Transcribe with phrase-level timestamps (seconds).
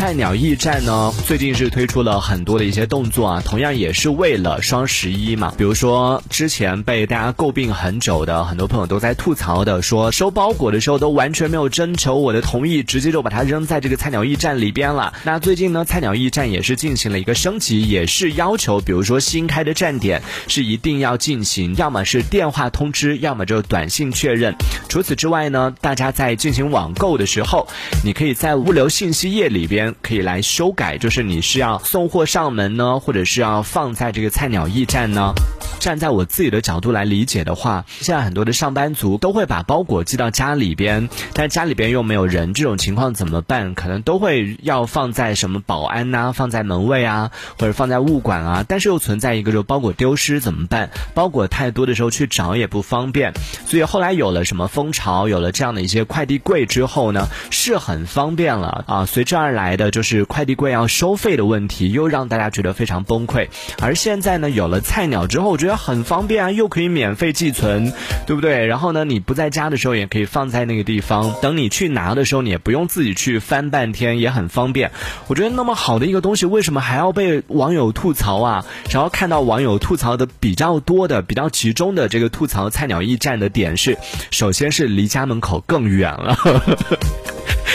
[0.00, 5.52] 菜鸟驿站呢，最近是推出了很多的一些动作啊，同样也是为了双十一嘛。
[5.58, 15.12] 比如说之前被大家诟病很久的，很多朋友都在吐槽的，说收包裹的时候都完全没有征求我的同意，直接就把它扔在这个菜鸟驿站里边了。
[15.22, 24.56] 那最近呢，菜鸟驿站也是进行了一个升级，也是要求，比如说新开的站点是一定要进行，要么是电话通知，要么就短信确认。
[24.88, 27.68] 除此之外呢，大家在进行网购的时候，
[28.02, 29.89] 你可以在物流信息页里边。
[30.02, 35.32] 可以来修改，就是你是要送货上门呢，或者是要放在这个菜鸟驿站呢？
[35.80, 43.74] 站在我自己的角度来理解的话，现在很多的上班族都会把包裹寄到家里边，但家里边又没有人，这种情况怎么办？
[43.74, 50.90] 可能都会要放在什么保安呐，放在门卫啊，或者放在物管啊，但是又存在一个就包裹丢失怎么办？
[51.14, 53.32] 包裹太多的时候去找也不方便，
[53.64, 59.06] 所以后来有了什么蜂巢，有了这样的一些快递柜之后呢，是很方便了啊。
[59.06, 63.48] 随之而来的就是快递柜要收费的问题，又让大家觉得非常崩溃。
[63.80, 65.69] 而现在呢，有了菜鸟之后，我觉得。
[65.76, 67.92] 很方便啊，又可以免费寄存，
[68.26, 68.66] 对不对？
[68.66, 74.90] 然后呢，你不在家的时候也可以放在那个地方，等你去拿的时候，你也不用自己去翻半天，也很方便。
[75.26, 78.64] 我觉得那么好的一个东西，为什么还要被网友吐槽啊？
[78.90, 83.98] 然后看到网友吐槽的比较多的、比较集中的这个吐槽菜鸟驿站的点是，
[84.30, 86.36] 首先是离家门口更远了。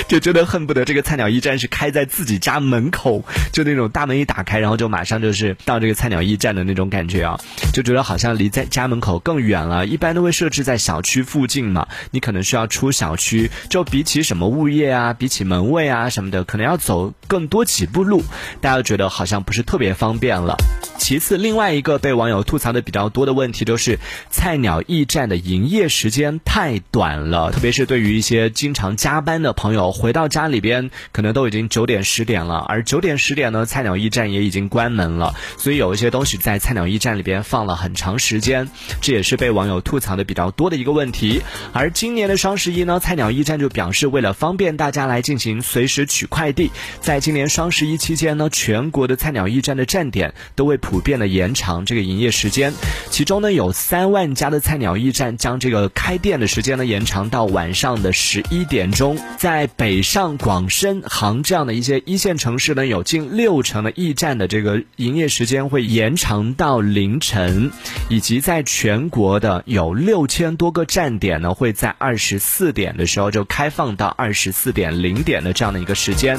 [0.07, 7.39] 就真的恨不得这个菜鸟驿站是开在自己家门口，就那种大门一打开，然后就马上就是到这个菜鸟驿站的那种感觉啊，
[7.73, 9.85] 就觉得好像离在家门口更远了。
[9.85, 18.23] 一般都会设置在小区附近嘛，你可能需要出小区，就比起什么物业啊，比起门卫啊什么的，可能要走更多几步路，
[18.61, 20.55] 大家觉得好像不是特别方便了。
[20.97, 38.69] 其次，另外一个被网友吐槽的比较多的问题，就是菜鸟驿站的营业时间太短了，特别是对于一些经常加班的朋友，回到家里边可能都已经九点十点了，而九点十点呢，菜鸟驿站也已经关门了，所以有一些东西在菜鸟驿站里边放了很长时间，
[39.01, 41.41] 这也是被网友吐槽的比较多的一个问题。
[41.73, 46.71] 而今年的双十一呢，菜鸟驿站就表示，为了方便大家来进行随时取快递，
[47.01, 50.79] 在今年双十一期间呢，全国的菜鸟驿站的站点都会。
[50.85, 52.71] 普遍的延长这个营业时间，
[53.09, 59.17] 其中呢有三万家的菜鸟驿站将这个开店的时间呢延长到晚上的十一点钟。
[59.39, 67.71] 在北上广深杭这样的一些一线城市呢，有近六成的驿站的这个营业时间会延长到凌晨，
[68.07, 76.37] 以及在全国的有六千多个站点呢会在二十四点的时候就开放到二十四点零点的这样的一个时间。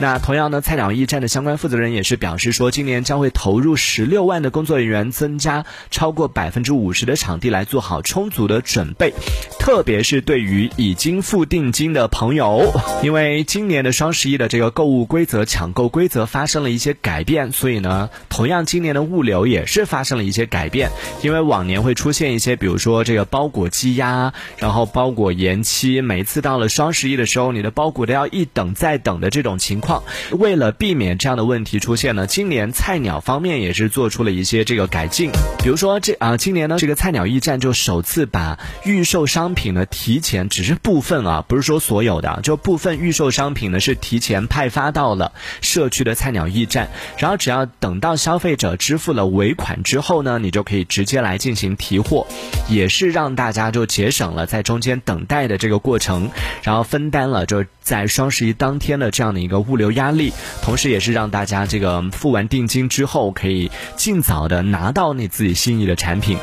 [0.00, 3.76] 那同样呢，菜鸟驿站的相关负责人也是表示说，今年将会投入。
[3.82, 9.12] 十六万的工作人员增加超过百分之五十的场地来做好充足的准备，
[9.58, 12.72] 特别是对于已经付定金的朋友，
[13.02, 20.88] 因为今年的双十一的这个购物规则、抢购规则发生了一些改变，所以呢，同样今年的物流也是发生了一些改变。
[21.22, 30.04] 因为往年会出现一些，比如说这个包裹积压，然后包裹延期，每次到了双十一的时候，你的包裹都要一等再等的这种情况。
[30.30, 33.71] 为了避免这样的问题出现呢，今年菜鸟方面也。
[33.72, 35.30] 是做出了一些这个改进，
[35.62, 52.26] 比如说这啊，今年呢，这个菜鸟驿站就首次把预售商品呢提前，只是部分啊，不是说所有的，就部分预售商品呢是提前派发到了社区的菜鸟驿站，然后只要等到消费者支付了尾款之后呢，你就可以直接来进行提货，
[52.68, 56.30] 也是让大家就节省了在中间等待的这个过程，
[56.62, 60.32] 然后分担了就在双十一当天的这样的一个物流压力，
[60.62, 63.70] 同时也是让大家这个付完定金之后可以。
[63.96, 66.38] 尽早的拿到你自己心仪的产品。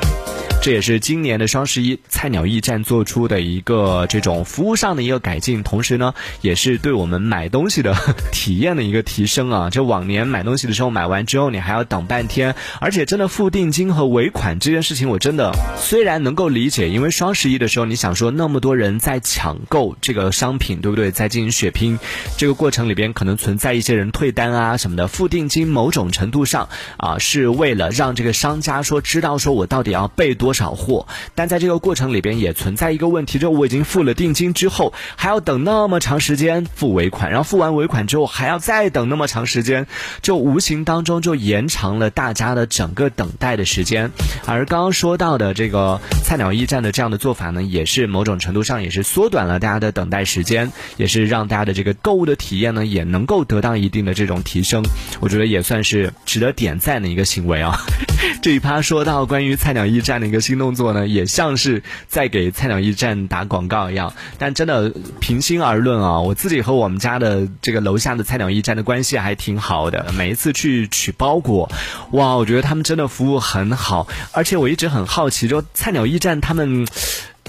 [0.61, 7.95] 这也是今年的双十一菜鸟驿站做出的一个这种服务上的一个改进，同时呢，也是对我们买东西的
[8.33, 9.69] 体验的一个提升啊！
[9.69, 21.09] 就往年买东西的时候，买完之后你还要等半天，而且真的付定金和尾款这件事情，我真的虽然能够理解，因为双十一的时候，你想说那么多人在抢购这个商品，对不对？
[21.09, 21.97] 在进行血拼，
[22.37, 26.67] 这个过程里边可能存在一些人退单啊什么的，付定金某种程度上
[26.97, 30.49] 啊是为了让这个商家说知道说我到底要备多。
[30.53, 31.07] 少货。
[31.35, 39.87] 但在这个过程里边也存在一个问题，就我已经付了定金之后，还要等那么长时间付尾款，然后付完尾款之后还要再等那么长时间，
[40.21, 44.11] 就无形当中就延长了大家的整个等待的时间。
[44.45, 54.83] 而刚刚说到的这个菜鸟驿站的这样的做法呢，也是某种程度上也是缩短了大家的等待时间，也是让大家的这个购物的体验呢也能够得到一定的这种提升。
[55.19, 57.77] 我觉得也算是值得点赞的一个行为啊。
[58.41, 64.13] 这一趴说到关于菜鸟驿站的一个新动作呢，也像是在给菜鸟驿站打广告一样。
[64.37, 70.11] 但真的平心而论啊，我自己和我们家的这个楼下的菜鸟驿站的关系还挺好的。
[70.13, 71.69] 每一次去取包裹，
[72.11, 74.07] 哇，我觉得他们真的服务很好。
[74.31, 76.87] 而且我一直很好奇，就菜鸟驿站他们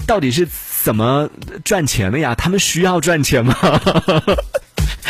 [0.07, 0.47] 到底是
[0.83, 1.29] 怎么
[1.63, 2.33] 赚钱的呀？
[2.35, 3.55] 他们需要赚钱吗？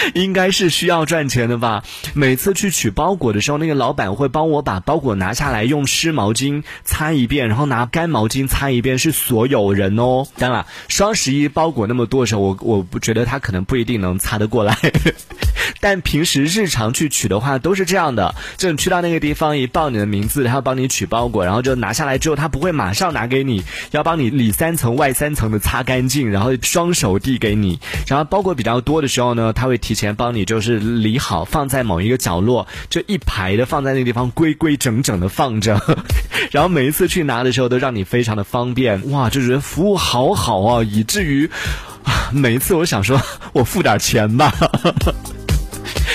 [0.16, 1.84] 应该是需要赚钱的吧。
[2.14, 10.26] 每次去取包裹的时候，那个老板会帮我把包裹拿下来，用湿毛巾擦一遍，然后拿干毛巾擦一遍，是所有人哦。
[10.38, 14.78] 当然，双十一包裹那么多的时候，我我不觉得他可能不一定能擦得过来。
[15.80, 27.80] 但平时日常去取的话，都是这样的，就你去到那个地方，一报你的名字，然后帮你取包裹，然后就拿下来之后，他不会马上拿给你，要帮你里三层外三层的擦干净，然后双手递给你。
[28.08, 35.80] 然后包裹比较多的时候呢，他会提前帮你就是理好，放在某一个角落，就一排的放在那个地方，规规整整的放着。
[36.52, 39.10] 然后每一次去拿的时候，都让你非常的方便。
[39.12, 41.50] 哇，就觉得服务好好啊，以至于
[42.34, 43.22] 每一次我想说，
[43.54, 44.54] 我付点钱吧。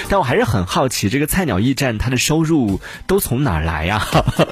[0.08, 4.06] 但我还是很好奇，这个菜鸟驿站它的收入都从哪儿来呀？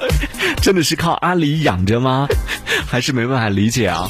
[0.61, 2.27] 真的是靠阿里养着吗？
[2.85, 4.05] 还是没办法理解啊？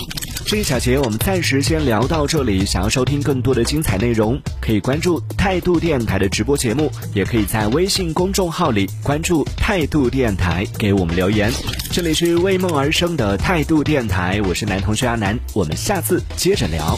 [0.47, 2.63] 这一小节我们暂时先聊到这里。
[2.67, 11.51] 想要收听更多的精彩内容，可以关注态度电台的直播节目，也可以在微信公众号里关注态度电台，给我们留言。
[11.91, 16.95] 这里是为梦而生的态度电台，我是男同学阿南，我们下次接着聊。